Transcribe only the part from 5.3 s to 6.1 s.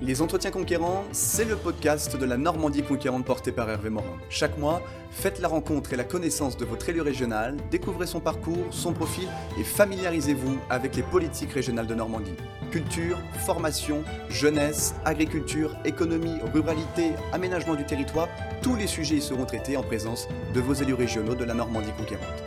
la rencontre et la